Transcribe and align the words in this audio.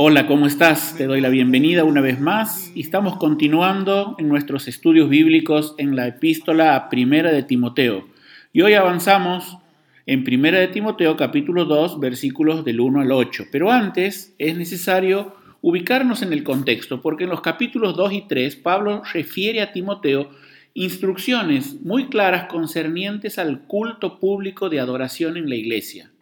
Hola, 0.00 0.28
¿cómo 0.28 0.46
estás? 0.46 0.94
Te 0.96 1.08
doy 1.08 1.20
la 1.20 1.28
bienvenida 1.28 1.82
una 1.82 2.00
vez 2.00 2.20
más 2.20 2.70
y 2.72 2.82
estamos 2.82 3.16
continuando 3.16 4.14
en 4.20 4.28
nuestros 4.28 4.68
estudios 4.68 5.08
bíblicos 5.08 5.74
en 5.76 5.96
la 5.96 6.06
epístola 6.06 6.76
a 6.76 6.88
Primera 6.88 7.32
de 7.32 7.42
Timoteo. 7.42 8.06
Y 8.52 8.60
hoy 8.60 8.74
avanzamos 8.74 9.58
en 10.06 10.22
Primera 10.22 10.60
de 10.60 10.68
Timoteo 10.68 11.16
capítulo 11.16 11.64
2 11.64 11.98
versículos 11.98 12.64
del 12.64 12.78
1 12.78 13.00
al 13.00 13.10
8. 13.10 13.46
Pero 13.50 13.72
antes 13.72 14.36
es 14.38 14.56
necesario 14.56 15.34
ubicarnos 15.62 16.22
en 16.22 16.32
el 16.32 16.44
contexto, 16.44 17.02
porque 17.02 17.24
en 17.24 17.30
los 17.30 17.40
capítulos 17.40 17.96
2 17.96 18.12
y 18.12 18.20
3 18.28 18.54
Pablo 18.54 19.02
refiere 19.12 19.62
a 19.62 19.72
Timoteo 19.72 20.30
instrucciones 20.74 21.80
muy 21.82 22.06
claras 22.06 22.44
concernientes 22.44 23.36
al 23.36 23.62
culto 23.62 24.20
público 24.20 24.68
de 24.68 24.78
adoración 24.78 25.36
en 25.36 25.48
la 25.48 25.56
iglesia. 25.56 26.12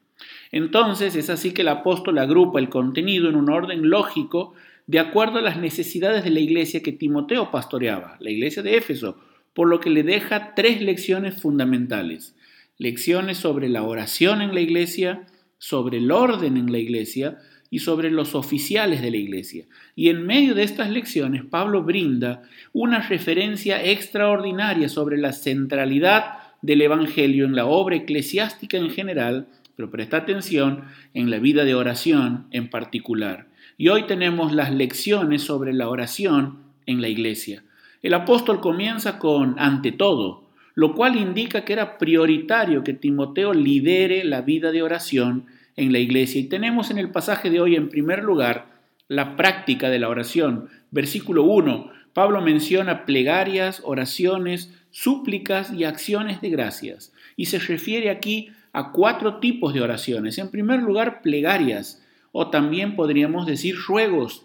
Entonces 0.52 1.16
es 1.16 1.30
así 1.30 1.52
que 1.52 1.62
el 1.62 1.68
apóstol 1.68 2.18
agrupa 2.18 2.58
el 2.58 2.68
contenido 2.68 3.28
en 3.28 3.36
un 3.36 3.50
orden 3.50 3.88
lógico 3.88 4.54
de 4.86 5.00
acuerdo 5.00 5.38
a 5.38 5.42
las 5.42 5.58
necesidades 5.58 6.24
de 6.24 6.30
la 6.30 6.40
iglesia 6.40 6.82
que 6.82 6.92
Timoteo 6.92 7.50
pastoreaba, 7.50 8.16
la 8.20 8.30
iglesia 8.30 8.62
de 8.62 8.76
Éfeso, 8.76 9.18
por 9.52 9.68
lo 9.68 9.80
que 9.80 9.90
le 9.90 10.02
deja 10.02 10.54
tres 10.54 10.80
lecciones 10.80 11.40
fundamentales. 11.40 12.36
Lecciones 12.78 13.38
sobre 13.38 13.68
la 13.68 13.82
oración 13.82 14.42
en 14.42 14.54
la 14.54 14.60
iglesia, 14.60 15.26
sobre 15.58 15.98
el 15.98 16.12
orden 16.12 16.56
en 16.56 16.70
la 16.70 16.78
iglesia 16.78 17.38
y 17.70 17.80
sobre 17.80 18.10
los 18.10 18.34
oficiales 18.34 19.02
de 19.02 19.10
la 19.10 19.16
iglesia. 19.16 19.64
Y 19.96 20.10
en 20.10 20.24
medio 20.24 20.54
de 20.54 20.62
estas 20.62 20.90
lecciones, 20.90 21.42
Pablo 21.44 21.82
brinda 21.82 22.42
una 22.72 23.00
referencia 23.00 23.82
extraordinaria 23.82 24.88
sobre 24.88 25.16
la 25.16 25.32
centralidad 25.32 26.34
del 26.62 26.82
Evangelio 26.82 27.44
en 27.44 27.56
la 27.56 27.66
obra 27.66 27.96
eclesiástica 27.96 28.76
en 28.76 28.90
general 28.90 29.48
pero 29.76 29.90
presta 29.90 30.16
atención 30.16 30.84
en 31.14 31.30
la 31.30 31.38
vida 31.38 31.64
de 31.64 31.74
oración 31.74 32.46
en 32.50 32.68
particular. 32.70 33.46
Y 33.78 33.88
hoy 33.88 34.04
tenemos 34.04 34.52
las 34.52 34.74
lecciones 34.74 35.42
sobre 35.42 35.72
la 35.74 35.88
oración 35.88 36.58
en 36.86 37.02
la 37.02 37.08
iglesia. 37.08 37.62
El 38.02 38.14
apóstol 38.14 38.60
comienza 38.60 39.18
con 39.18 39.56
ante 39.58 39.92
todo, 39.92 40.44
lo 40.74 40.94
cual 40.94 41.16
indica 41.16 41.64
que 41.64 41.74
era 41.74 41.98
prioritario 41.98 42.84
que 42.84 42.94
Timoteo 42.94 43.52
lidere 43.52 44.24
la 44.24 44.42
vida 44.42 44.72
de 44.72 44.82
oración 44.82 45.46
en 45.76 45.92
la 45.92 45.98
iglesia. 45.98 46.40
Y 46.40 46.44
tenemos 46.44 46.90
en 46.90 46.98
el 46.98 47.10
pasaje 47.10 47.50
de 47.50 47.60
hoy, 47.60 47.76
en 47.76 47.88
primer 47.88 48.22
lugar, 48.24 48.66
la 49.08 49.36
práctica 49.36 49.90
de 49.90 49.98
la 49.98 50.08
oración. 50.08 50.68
Versículo 50.90 51.44
1, 51.44 51.90
Pablo 52.12 52.40
menciona 52.40 53.04
plegarias, 53.04 53.82
oraciones, 53.84 54.72
súplicas 54.90 55.72
y 55.72 55.84
acciones 55.84 56.40
de 56.40 56.48
gracias. 56.48 57.12
Y 57.36 57.46
se 57.46 57.58
refiere 57.58 58.08
aquí 58.08 58.50
a 58.76 58.92
cuatro 58.92 59.36
tipos 59.40 59.72
de 59.72 59.80
oraciones. 59.80 60.36
En 60.36 60.50
primer 60.50 60.82
lugar, 60.82 61.22
plegarias, 61.22 62.04
o 62.30 62.50
también 62.50 62.94
podríamos 62.94 63.46
decir 63.46 63.74
ruegos. 63.74 64.44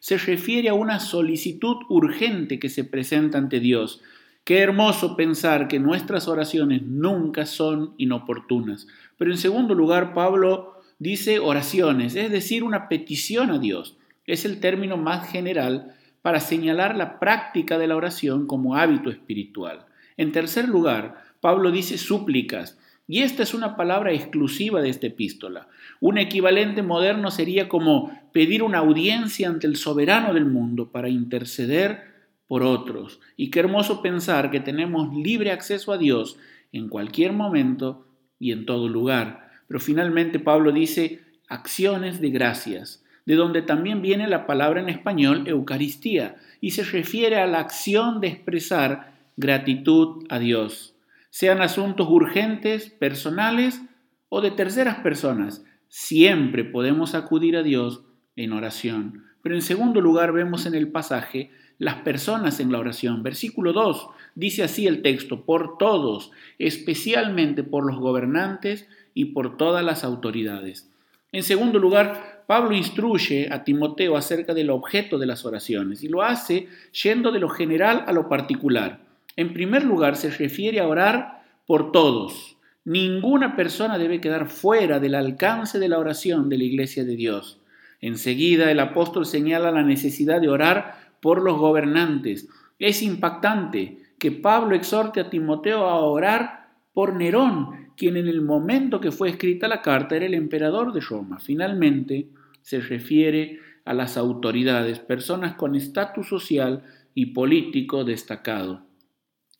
Se 0.00 0.18
refiere 0.18 0.68
a 0.68 0.74
una 0.74 0.98
solicitud 0.98 1.76
urgente 1.88 2.58
que 2.58 2.70
se 2.70 2.82
presenta 2.82 3.38
ante 3.38 3.60
Dios. 3.60 4.02
Qué 4.42 4.58
hermoso 4.58 5.14
pensar 5.14 5.68
que 5.68 5.78
nuestras 5.78 6.26
oraciones 6.26 6.82
nunca 6.82 7.46
son 7.46 7.94
inoportunas. 7.98 8.88
Pero 9.16 9.30
en 9.30 9.38
segundo 9.38 9.76
lugar, 9.76 10.12
Pablo 10.12 10.80
dice 10.98 11.38
oraciones, 11.38 12.16
es 12.16 12.32
decir, 12.32 12.64
una 12.64 12.88
petición 12.88 13.52
a 13.52 13.60
Dios. 13.60 13.96
Es 14.26 14.44
el 14.44 14.58
término 14.58 14.96
más 14.96 15.30
general 15.30 15.94
para 16.20 16.40
señalar 16.40 16.96
la 16.96 17.20
práctica 17.20 17.78
de 17.78 17.86
la 17.86 17.94
oración 17.94 18.48
como 18.48 18.74
hábito 18.74 19.08
espiritual. 19.08 19.86
En 20.16 20.32
tercer 20.32 20.68
lugar, 20.68 21.22
Pablo 21.40 21.70
dice 21.70 21.96
súplicas, 21.96 22.76
y 23.10 23.22
esta 23.22 23.42
es 23.42 23.54
una 23.54 23.74
palabra 23.74 24.12
exclusiva 24.12 24.82
de 24.82 24.90
esta 24.90 25.06
epístola. 25.06 25.68
Un 25.98 26.18
equivalente 26.18 26.82
moderno 26.82 27.30
sería 27.30 27.66
como 27.66 28.12
pedir 28.32 28.62
una 28.62 28.78
audiencia 28.78 29.48
ante 29.48 29.66
el 29.66 29.76
soberano 29.76 30.34
del 30.34 30.44
mundo 30.44 30.92
para 30.92 31.08
interceder 31.08 32.02
por 32.46 32.62
otros. 32.62 33.18
Y 33.34 33.48
qué 33.48 33.60
hermoso 33.60 34.02
pensar 34.02 34.50
que 34.50 34.60
tenemos 34.60 35.16
libre 35.16 35.52
acceso 35.52 35.92
a 35.92 35.98
Dios 35.98 36.36
en 36.70 36.88
cualquier 36.90 37.32
momento 37.32 38.06
y 38.38 38.52
en 38.52 38.66
todo 38.66 38.88
lugar. 38.88 39.52
Pero 39.68 39.80
finalmente 39.80 40.38
Pablo 40.38 40.70
dice 40.70 41.22
acciones 41.48 42.20
de 42.20 42.28
gracias, 42.28 43.02
de 43.24 43.36
donde 43.36 43.62
también 43.62 44.02
viene 44.02 44.28
la 44.28 44.46
palabra 44.46 44.82
en 44.82 44.90
español 44.90 45.48
Eucaristía, 45.48 46.36
y 46.60 46.72
se 46.72 46.84
refiere 46.84 47.36
a 47.36 47.46
la 47.46 47.60
acción 47.60 48.20
de 48.20 48.28
expresar 48.28 49.14
gratitud 49.38 50.26
a 50.28 50.38
Dios 50.38 50.94
sean 51.30 51.60
asuntos 51.60 52.08
urgentes, 52.08 52.90
personales 52.90 53.82
o 54.28 54.40
de 54.40 54.50
terceras 54.50 54.96
personas. 54.96 55.64
Siempre 55.88 56.64
podemos 56.64 57.14
acudir 57.14 57.56
a 57.56 57.62
Dios 57.62 58.02
en 58.36 58.52
oración. 58.52 59.24
Pero 59.42 59.54
en 59.54 59.62
segundo 59.62 60.00
lugar 60.00 60.32
vemos 60.32 60.66
en 60.66 60.74
el 60.74 60.88
pasaje 60.88 61.50
las 61.78 61.96
personas 61.96 62.60
en 62.60 62.72
la 62.72 62.78
oración. 62.78 63.22
Versículo 63.22 63.72
2 63.72 64.08
dice 64.34 64.62
así 64.62 64.86
el 64.86 65.02
texto, 65.02 65.44
por 65.44 65.78
todos, 65.78 66.32
especialmente 66.58 67.62
por 67.62 67.86
los 67.86 67.98
gobernantes 67.98 68.88
y 69.14 69.26
por 69.26 69.56
todas 69.56 69.84
las 69.84 70.04
autoridades. 70.04 70.90
En 71.30 71.42
segundo 71.42 71.78
lugar, 71.78 72.44
Pablo 72.46 72.74
instruye 72.74 73.48
a 73.52 73.64
Timoteo 73.64 74.16
acerca 74.16 74.54
del 74.54 74.70
objeto 74.70 75.18
de 75.18 75.26
las 75.26 75.44
oraciones 75.44 76.02
y 76.02 76.08
lo 76.08 76.22
hace 76.22 76.68
yendo 77.02 77.30
de 77.30 77.40
lo 77.40 77.50
general 77.50 78.04
a 78.06 78.12
lo 78.12 78.28
particular. 78.28 79.07
En 79.38 79.52
primer 79.52 79.84
lugar, 79.84 80.16
se 80.16 80.32
refiere 80.32 80.80
a 80.80 80.88
orar 80.88 81.44
por 81.64 81.92
todos. 81.92 82.56
Ninguna 82.84 83.54
persona 83.54 83.96
debe 83.96 84.20
quedar 84.20 84.48
fuera 84.48 84.98
del 84.98 85.14
alcance 85.14 85.78
de 85.78 85.88
la 85.88 86.00
oración 86.00 86.48
de 86.48 86.58
la 86.58 86.64
iglesia 86.64 87.04
de 87.04 87.14
Dios. 87.14 87.60
Enseguida 88.00 88.68
el 88.68 88.80
apóstol 88.80 89.26
señala 89.26 89.70
la 89.70 89.84
necesidad 89.84 90.40
de 90.40 90.48
orar 90.48 91.12
por 91.20 91.40
los 91.40 91.56
gobernantes. 91.56 92.48
Es 92.80 93.00
impactante 93.00 93.98
que 94.18 94.32
Pablo 94.32 94.74
exhorte 94.74 95.20
a 95.20 95.30
Timoteo 95.30 95.84
a 95.84 96.00
orar 96.00 96.70
por 96.92 97.14
Nerón, 97.14 97.92
quien 97.96 98.16
en 98.16 98.26
el 98.26 98.42
momento 98.42 99.00
que 99.00 99.12
fue 99.12 99.28
escrita 99.28 99.68
la 99.68 99.82
carta 99.82 100.16
era 100.16 100.26
el 100.26 100.34
emperador 100.34 100.92
de 100.92 101.00
Roma. 101.00 101.38
Finalmente 101.38 102.26
se 102.60 102.80
refiere 102.80 103.60
a 103.84 103.94
las 103.94 104.16
autoridades, 104.16 104.98
personas 104.98 105.54
con 105.54 105.76
estatus 105.76 106.28
social 106.28 106.82
y 107.14 107.26
político 107.26 108.02
destacado. 108.02 108.87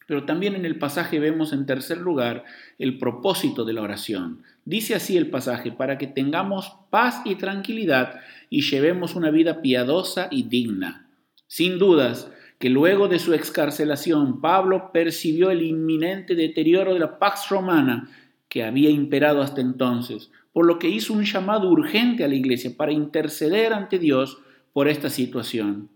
Pero 0.08 0.24
también 0.24 0.54
en 0.54 0.64
el 0.64 0.78
pasaje 0.78 1.20
vemos 1.20 1.52
en 1.52 1.66
tercer 1.66 1.98
lugar 1.98 2.44
el 2.78 2.96
propósito 2.96 3.66
de 3.66 3.74
la 3.74 3.82
oración. 3.82 4.42
Dice 4.64 4.94
así 4.94 5.18
el 5.18 5.28
pasaje, 5.28 5.70
para 5.70 5.98
que 5.98 6.06
tengamos 6.06 6.72
paz 6.88 7.20
y 7.26 7.34
tranquilidad 7.34 8.18
y 8.48 8.62
llevemos 8.62 9.14
una 9.16 9.30
vida 9.30 9.60
piadosa 9.60 10.28
y 10.30 10.44
digna. 10.44 11.06
Sin 11.46 11.78
dudas 11.78 12.32
que 12.58 12.70
luego 12.70 13.08
de 13.08 13.18
su 13.18 13.34
excarcelación 13.34 14.40
Pablo 14.40 14.92
percibió 14.94 15.50
el 15.50 15.60
inminente 15.60 16.34
deterioro 16.34 16.94
de 16.94 17.00
la 17.00 17.18
pax 17.18 17.50
romana 17.50 18.08
que 18.48 18.64
había 18.64 18.88
imperado 18.88 19.42
hasta 19.42 19.60
entonces, 19.60 20.30
por 20.54 20.64
lo 20.64 20.78
que 20.78 20.88
hizo 20.88 21.12
un 21.12 21.26
llamado 21.26 21.68
urgente 21.68 22.24
a 22.24 22.28
la 22.28 22.34
iglesia 22.34 22.72
para 22.74 22.92
interceder 22.92 23.74
ante 23.74 23.98
Dios 23.98 24.38
por 24.72 24.88
esta 24.88 25.10
situación. 25.10 25.90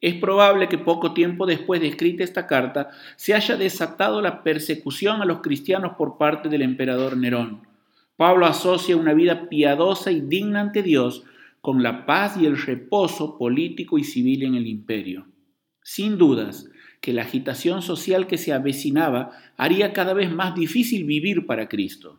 Es 0.00 0.14
probable 0.14 0.68
que 0.68 0.78
poco 0.78 1.12
tiempo 1.12 1.44
después 1.44 1.80
de 1.80 1.88
escrita 1.88 2.22
esta 2.22 2.46
carta 2.46 2.90
se 3.16 3.34
haya 3.34 3.56
desatado 3.56 4.22
la 4.22 4.44
persecución 4.44 5.22
a 5.22 5.24
los 5.24 5.40
cristianos 5.40 5.94
por 5.98 6.18
parte 6.18 6.48
del 6.48 6.62
emperador 6.62 7.16
Nerón. 7.16 7.66
Pablo 8.16 8.46
asocia 8.46 8.96
una 8.96 9.14
vida 9.14 9.48
piadosa 9.48 10.12
y 10.12 10.20
digna 10.20 10.60
ante 10.60 10.82
Dios 10.82 11.24
con 11.60 11.82
la 11.82 12.06
paz 12.06 12.36
y 12.36 12.46
el 12.46 12.56
reposo 12.56 13.36
político 13.38 13.98
y 13.98 14.04
civil 14.04 14.44
en 14.44 14.54
el 14.54 14.66
imperio. 14.66 15.26
Sin 15.82 16.16
dudas 16.16 16.68
que 17.00 17.12
la 17.12 17.22
agitación 17.22 17.82
social 17.82 18.26
que 18.26 18.38
se 18.38 18.52
avecinaba 18.52 19.32
haría 19.56 19.92
cada 19.92 20.14
vez 20.14 20.30
más 20.32 20.54
difícil 20.54 21.04
vivir 21.04 21.46
para 21.46 21.68
Cristo. 21.68 22.17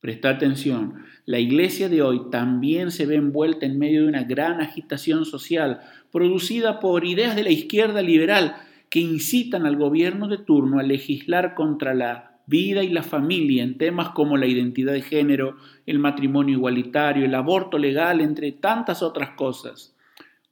Presta 0.00 0.30
atención, 0.30 1.04
la 1.26 1.38
iglesia 1.38 1.90
de 1.90 2.00
hoy 2.00 2.30
también 2.30 2.90
se 2.90 3.04
ve 3.04 3.16
envuelta 3.16 3.66
en 3.66 3.78
medio 3.78 4.02
de 4.02 4.08
una 4.08 4.24
gran 4.24 4.62
agitación 4.62 5.26
social 5.26 5.80
producida 6.10 6.80
por 6.80 7.04
ideas 7.04 7.36
de 7.36 7.42
la 7.42 7.50
izquierda 7.50 8.00
liberal 8.00 8.56
que 8.88 9.00
incitan 9.00 9.66
al 9.66 9.76
gobierno 9.76 10.26
de 10.28 10.38
turno 10.38 10.78
a 10.78 10.82
legislar 10.82 11.54
contra 11.54 11.92
la 11.92 12.40
vida 12.46 12.82
y 12.82 12.88
la 12.88 13.02
familia 13.02 13.62
en 13.62 13.76
temas 13.76 14.08
como 14.08 14.38
la 14.38 14.46
identidad 14.46 14.94
de 14.94 15.02
género, 15.02 15.56
el 15.86 15.98
matrimonio 15.98 16.56
igualitario, 16.56 17.26
el 17.26 17.34
aborto 17.34 17.78
legal, 17.78 18.22
entre 18.22 18.52
tantas 18.52 19.02
otras 19.02 19.30
cosas. 19.30 19.94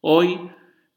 Hoy 0.00 0.38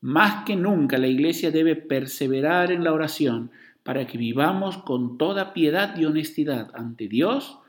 Más 0.01 0.45
que 0.45 0.56
nunca 0.56 0.98
la 0.98 1.07
iglesia 1.07 1.51
debe 1.51 1.75
perseverar 1.75 2.71
en 2.71 2.83
la 2.83 2.92
oración 2.92 3.51
para 3.83 4.07
que 4.07 4.18
vivamos 4.18 4.80
con 4.80 5.19
toda 5.19 5.53
piedad 5.53 5.95
y 5.95 6.06
honestidad 6.06 6.71
ante 6.74 7.07
Dios 7.07 7.59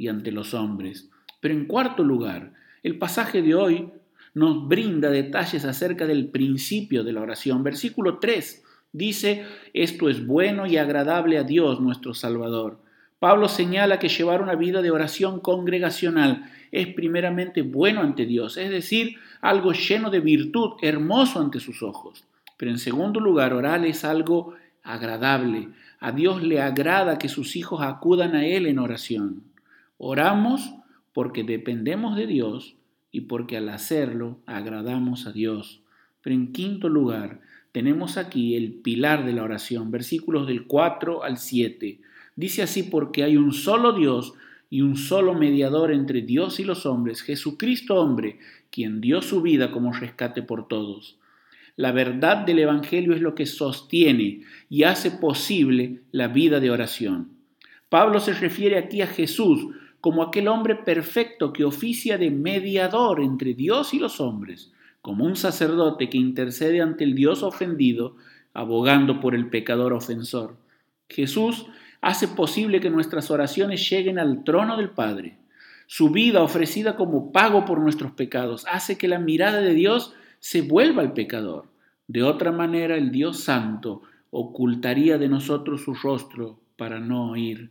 y 0.00 0.08
ante 0.08 0.32
los 0.32 0.54
hombres. 0.54 1.10
Pero 1.40 1.52
en 1.52 1.66
cuarto 1.66 2.02
lugar, 2.02 2.54
el 2.82 2.96
pasaje 2.96 3.42
de 3.42 3.54
hoy 3.54 3.90
nos 4.32 4.66
brinda 4.66 5.10
detalles 5.10 5.66
acerca 5.66 6.06
del 6.06 6.28
principio 6.28 7.04
de 7.04 7.12
la 7.12 7.20
oración. 7.20 7.62
Versículo 7.62 8.18
3 8.18 8.64
dice, 8.92 9.44
esto 9.74 10.08
es 10.08 10.26
bueno 10.26 10.66
y 10.66 10.78
agradable 10.78 11.36
a 11.36 11.44
Dios 11.44 11.82
nuestro 11.82 12.14
Salvador. 12.14 12.78
Pablo 13.18 13.46
señala 13.46 13.98
que 13.98 14.08
llevar 14.08 14.40
una 14.40 14.54
vida 14.54 14.80
de 14.80 14.90
oración 14.90 15.38
congregacional 15.40 16.50
es 16.72 16.86
primeramente 16.94 17.60
bueno 17.60 18.00
ante 18.00 18.24
Dios, 18.24 18.56
es 18.56 18.70
decir, 18.70 19.16
algo 19.42 19.72
lleno 19.72 20.08
de 20.08 20.20
virtud, 20.20 20.78
hermoso 20.80 21.40
ante 21.42 21.60
sus 21.60 21.82
ojos. 21.82 22.24
Pero 22.56 22.70
en 22.70 22.78
segundo 22.78 23.20
lugar, 23.20 23.52
orar 23.52 23.84
es 23.84 24.06
algo 24.06 24.54
agradable. 24.82 25.68
A 25.98 26.12
Dios 26.12 26.42
le 26.42 26.62
agrada 26.62 27.18
que 27.18 27.28
sus 27.28 27.54
hijos 27.54 27.82
acudan 27.82 28.34
a 28.34 28.46
Él 28.46 28.66
en 28.66 28.78
oración. 28.78 29.49
Oramos 30.02 30.72
porque 31.12 31.44
dependemos 31.44 32.16
de 32.16 32.26
Dios 32.26 32.74
y 33.12 33.22
porque 33.22 33.58
al 33.58 33.68
hacerlo 33.68 34.38
agradamos 34.46 35.26
a 35.26 35.32
Dios. 35.32 35.82
Pero 36.22 36.34
en 36.34 36.52
quinto 36.52 36.88
lugar, 36.88 37.42
tenemos 37.72 38.16
aquí 38.16 38.56
el 38.56 38.72
pilar 38.72 39.26
de 39.26 39.34
la 39.34 39.42
oración, 39.42 39.90
versículos 39.90 40.46
del 40.46 40.66
4 40.66 41.22
al 41.22 41.36
7. 41.36 42.00
Dice 42.34 42.62
así 42.62 42.84
porque 42.84 43.24
hay 43.24 43.36
un 43.36 43.52
solo 43.52 43.92
Dios 43.92 44.32
y 44.70 44.80
un 44.80 44.96
solo 44.96 45.34
mediador 45.34 45.92
entre 45.92 46.22
Dios 46.22 46.60
y 46.60 46.64
los 46.64 46.86
hombres, 46.86 47.20
Jesucristo 47.20 47.96
hombre, 47.96 48.38
quien 48.70 49.02
dio 49.02 49.20
su 49.20 49.42
vida 49.42 49.70
como 49.70 49.92
rescate 49.92 50.40
por 50.40 50.66
todos. 50.66 51.18
La 51.76 51.92
verdad 51.92 52.38
del 52.46 52.60
Evangelio 52.60 53.12
es 53.12 53.20
lo 53.20 53.34
que 53.34 53.44
sostiene 53.44 54.44
y 54.70 54.84
hace 54.84 55.10
posible 55.10 56.00
la 56.10 56.28
vida 56.28 56.58
de 56.58 56.70
oración. 56.70 57.32
Pablo 57.90 58.18
se 58.20 58.32
refiere 58.32 58.78
aquí 58.78 59.02
a 59.02 59.06
Jesús 59.06 59.66
como 60.00 60.22
aquel 60.22 60.48
hombre 60.48 60.74
perfecto 60.76 61.52
que 61.52 61.64
oficia 61.64 62.18
de 62.18 62.30
mediador 62.30 63.20
entre 63.20 63.54
Dios 63.54 63.92
y 63.94 63.98
los 63.98 64.20
hombres, 64.20 64.72
como 65.02 65.24
un 65.24 65.36
sacerdote 65.36 66.08
que 66.08 66.18
intercede 66.18 66.80
ante 66.80 67.04
el 67.04 67.14
Dios 67.14 67.42
ofendido, 67.42 68.16
abogando 68.52 69.20
por 69.20 69.34
el 69.34 69.48
pecador 69.48 69.92
ofensor. 69.92 70.56
Jesús 71.08 71.66
hace 72.00 72.28
posible 72.28 72.80
que 72.80 72.90
nuestras 72.90 73.30
oraciones 73.30 73.88
lleguen 73.88 74.18
al 74.18 74.44
trono 74.44 74.76
del 74.76 74.90
Padre. 74.90 75.36
Su 75.86 76.10
vida 76.10 76.42
ofrecida 76.42 76.96
como 76.96 77.32
pago 77.32 77.64
por 77.64 77.80
nuestros 77.80 78.12
pecados 78.12 78.64
hace 78.70 78.96
que 78.96 79.08
la 79.08 79.18
mirada 79.18 79.60
de 79.60 79.74
Dios 79.74 80.14
se 80.38 80.62
vuelva 80.62 81.02
al 81.02 81.12
pecador. 81.12 81.66
De 82.06 82.22
otra 82.22 82.52
manera, 82.52 82.96
el 82.96 83.10
Dios 83.10 83.40
Santo 83.40 84.02
ocultaría 84.30 85.18
de 85.18 85.28
nosotros 85.28 85.82
su 85.82 85.94
rostro 85.94 86.60
para 86.76 87.00
no 87.00 87.30
oír. 87.30 87.70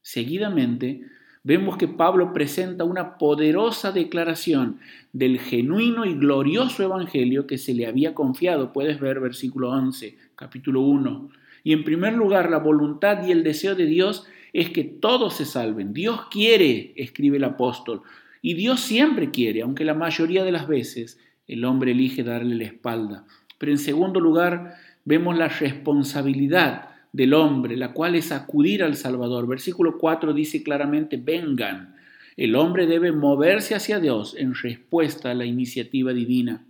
Seguidamente, 0.00 1.02
vemos 1.46 1.76
que 1.76 1.86
Pablo 1.86 2.32
presenta 2.32 2.82
una 2.82 3.18
poderosa 3.18 3.92
declaración 3.92 4.80
del 5.12 5.38
genuino 5.38 6.04
y 6.04 6.14
glorioso 6.14 6.82
evangelio 6.82 7.46
que 7.46 7.56
se 7.56 7.72
le 7.72 7.86
había 7.86 8.14
confiado. 8.14 8.72
Puedes 8.72 8.98
ver 8.98 9.20
versículo 9.20 9.70
11, 9.70 10.16
capítulo 10.34 10.80
1. 10.80 11.30
Y 11.62 11.72
en 11.72 11.84
primer 11.84 12.14
lugar, 12.14 12.50
la 12.50 12.58
voluntad 12.58 13.24
y 13.24 13.30
el 13.30 13.44
deseo 13.44 13.76
de 13.76 13.86
Dios 13.86 14.26
es 14.52 14.70
que 14.70 14.82
todos 14.82 15.34
se 15.34 15.44
salven. 15.44 15.92
Dios 15.92 16.22
quiere, 16.32 16.92
escribe 16.96 17.36
el 17.36 17.44
apóstol, 17.44 18.02
y 18.42 18.54
Dios 18.54 18.80
siempre 18.80 19.30
quiere, 19.30 19.62
aunque 19.62 19.84
la 19.84 19.94
mayoría 19.94 20.42
de 20.42 20.50
las 20.50 20.66
veces 20.66 21.20
el 21.46 21.64
hombre 21.64 21.92
elige 21.92 22.24
darle 22.24 22.56
la 22.56 22.64
espalda. 22.64 23.24
Pero 23.56 23.70
en 23.70 23.78
segundo 23.78 24.18
lugar, 24.18 24.74
vemos 25.04 25.38
la 25.38 25.46
responsabilidad 25.46 26.95
del 27.16 27.32
hombre, 27.32 27.78
la 27.78 27.94
cual 27.94 28.14
es 28.14 28.30
acudir 28.30 28.84
al 28.84 28.94
Salvador. 28.94 29.46
Versículo 29.46 29.96
4 29.96 30.34
dice 30.34 30.62
claramente, 30.62 31.16
vengan. 31.16 31.96
El 32.36 32.54
hombre 32.54 32.86
debe 32.86 33.10
moverse 33.10 33.74
hacia 33.74 34.00
Dios 34.00 34.36
en 34.38 34.54
respuesta 34.54 35.30
a 35.30 35.34
la 35.34 35.46
iniciativa 35.46 36.12
divina. 36.12 36.66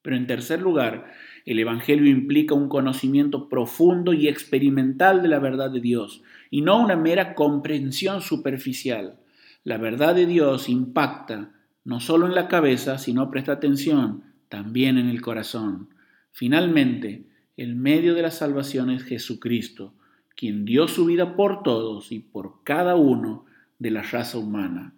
Pero 0.00 0.16
en 0.16 0.26
tercer 0.26 0.62
lugar, 0.62 1.12
el 1.44 1.58
Evangelio 1.58 2.10
implica 2.10 2.54
un 2.54 2.70
conocimiento 2.70 3.50
profundo 3.50 4.14
y 4.14 4.26
experimental 4.26 5.20
de 5.20 5.28
la 5.28 5.38
verdad 5.38 5.70
de 5.70 5.80
Dios, 5.80 6.22
y 6.50 6.62
no 6.62 6.82
una 6.82 6.96
mera 6.96 7.34
comprensión 7.34 8.22
superficial. 8.22 9.18
La 9.64 9.76
verdad 9.76 10.14
de 10.14 10.24
Dios 10.24 10.70
impacta 10.70 11.50
no 11.84 12.00
solo 12.00 12.26
en 12.26 12.34
la 12.34 12.48
cabeza, 12.48 12.96
sino, 12.96 13.30
presta 13.30 13.52
atención, 13.52 14.22
también 14.48 14.96
en 14.96 15.10
el 15.10 15.20
corazón. 15.20 15.90
Finalmente, 16.30 17.26
el 17.56 17.76
medio 17.76 18.14
de 18.14 18.22
la 18.22 18.30
salvación 18.30 18.90
es 18.90 19.02
Jesucristo, 19.02 19.92
quien 20.36 20.64
dio 20.64 20.88
su 20.88 21.04
vida 21.04 21.36
por 21.36 21.62
todos 21.62 22.10
y 22.10 22.20
por 22.20 22.62
cada 22.64 22.96
uno 22.96 23.44
de 23.78 23.90
la 23.90 24.02
raza 24.02 24.38
humana. 24.38 24.94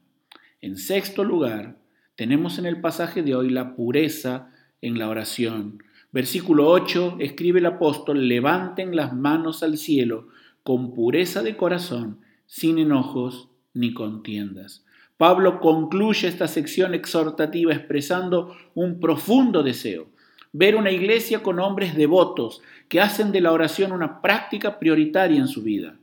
En 0.61 0.77
sexto 0.77 1.25
lugar, 1.25 1.79
tenemos 2.15 2.59
en 2.59 2.67
el 2.67 2.81
pasaje 2.81 3.23
de 3.23 3.35
hoy 3.35 3.51
la 3.51 3.75
pureza 3.75 4.51
en 4.81 4.99
la 4.99 5.09
oración. 5.09 5.83
Versículo 6.13 6.71
8 6.71 7.17
escribe 7.19 7.59
el 7.59 7.67
apóstol, 7.67 8.29
levanten 8.29 8.95
las 8.95 9.13
manos 9.13 9.65
al 9.65 9.77
cielo 9.77 10.29
con 10.63 10.95
pureza 10.95 11.43
de 11.43 11.57
corazón, 11.57 12.21
sin 12.47 12.79
enojos 12.79 13.49
ni 13.73 13.93
contiendas. 13.93 14.85
Pablo 15.17 15.59
concluye 15.59 16.29
esta 16.29 16.47
sección 16.47 16.95
exhortativa 16.95 17.73
expresando 17.73 18.57
un 18.75 19.01
profundo 19.01 19.63
deseo 19.63 20.14
ver 20.55 20.77
una 20.77 20.93
iglesia 20.93 21.43
con 21.43 21.59
hombres 21.59 21.97
devotos 21.97 22.63
que 22.89 23.01
hacen 23.01 23.33
de 23.33 23.41
la 23.41 23.53
oración 23.53 23.91
una 23.91 24.23
práctica 24.23 24.79
prioritaria 24.79 25.39
en 25.39 25.49
su 25.49 25.63
vida. 25.63 25.97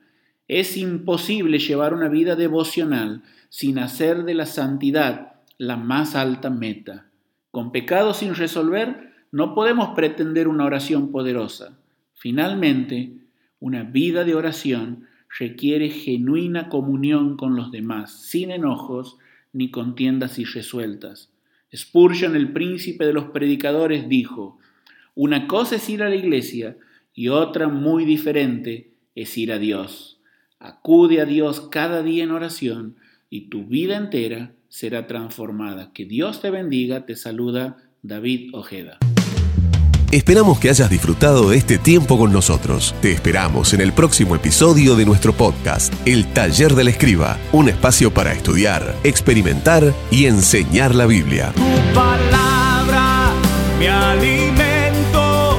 Es 0.49 0.75
imposible 0.75 1.57
llevar 1.57 1.93
una 1.93 2.09
vida 2.09 2.35
devocional 2.35 3.23
sin 3.47 3.79
hacer 3.79 4.23
de 4.23 4.33
la 4.33 4.45
santidad 4.45 5.35
la 5.57 5.77
más 5.77 6.15
alta 6.15 6.49
meta. 6.49 7.05
Con 7.49 7.71
pecados 7.71 8.17
sin 8.17 8.35
resolver, 8.35 9.13
no 9.31 9.55
podemos 9.55 9.95
pretender 9.95 10.49
una 10.49 10.65
oración 10.65 11.11
poderosa. 11.11 11.77
Finalmente, 12.13 13.13
una 13.61 13.83
vida 13.83 14.25
de 14.25 14.35
oración 14.35 15.07
requiere 15.39 15.89
genuina 15.89 16.67
comunión 16.67 17.37
con 17.37 17.55
los 17.55 17.71
demás, 17.71 18.11
sin 18.11 18.51
enojos 18.51 19.17
ni 19.53 19.71
contiendas 19.71 20.37
irresueltas. 20.39 21.30
Spurgeon, 21.75 22.35
el 22.35 22.51
príncipe 22.51 23.05
de 23.05 23.13
los 23.13 23.25
predicadores, 23.25 24.09
dijo, 24.09 24.59
una 25.15 25.47
cosa 25.47 25.75
es 25.75 25.89
ir 25.89 26.03
a 26.03 26.09
la 26.09 26.15
iglesia 26.15 26.77
y 27.13 27.29
otra 27.29 27.67
muy 27.67 28.05
diferente 28.05 28.91
es 29.15 29.37
ir 29.37 29.51
a 29.51 29.59
Dios. 29.59 30.19
Acude 30.59 31.21
a 31.21 31.25
Dios 31.25 31.61
cada 31.71 32.03
día 32.03 32.23
en 32.23 32.31
oración 32.31 32.95
y 33.29 33.49
tu 33.49 33.65
vida 33.65 33.97
entera 33.97 34.53
será 34.69 35.07
transformada. 35.07 35.91
Que 35.93 36.05
Dios 36.05 36.41
te 36.41 36.49
bendiga, 36.49 37.05
te 37.05 37.15
saluda 37.15 37.77
David 38.03 38.53
Ojeda. 38.53 38.99
Esperamos 40.11 40.59
que 40.59 40.69
hayas 40.69 40.89
disfrutado 40.89 41.49
de 41.49 41.57
este 41.57 41.77
tiempo 41.77 42.17
con 42.17 42.33
nosotros. 42.33 42.93
Te 43.01 43.13
esperamos 43.13 43.73
en 43.73 43.79
el 43.79 43.93
próximo 43.93 44.35
episodio 44.35 44.97
de 44.97 45.05
nuestro 45.05 45.31
podcast, 45.31 45.93
El 46.05 46.27
Taller 46.33 46.75
del 46.75 46.89
Escriba, 46.89 47.37
un 47.53 47.69
espacio 47.69 48.13
para 48.13 48.33
estudiar, 48.33 48.93
experimentar 49.05 49.93
y 50.11 50.25
enseñar 50.25 50.95
la 50.95 51.05
Biblia. 51.05 51.53
Tu 51.55 51.93
palabra, 51.93 53.31
mi 53.79 53.87
alimento, 53.87 55.57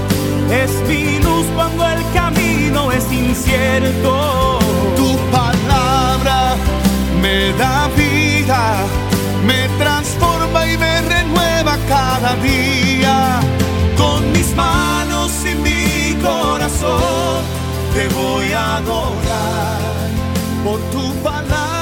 es 0.51 0.71
mi 0.87 1.19
luz 1.21 1.47
cuando 1.55 1.89
el 1.89 2.03
camino 2.13 2.93
es 2.93 3.11
incierto. 3.11 4.12
Te 17.95 18.09
voy 18.09 18.53
a 18.53 18.77
adorar 18.77 19.81
por 20.65 20.81
tu 20.91 21.15
palabra. 21.23 21.82